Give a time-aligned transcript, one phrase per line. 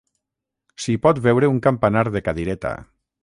[0.85, 2.75] S'hi pot veure un campanar de cadireta.